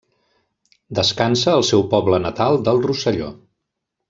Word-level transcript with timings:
Descansa 0.99 1.53
al 1.57 1.67
seu 1.69 1.85
poble 1.93 2.21
natal 2.27 2.61
del 2.71 2.83
Rosselló. 2.89 3.31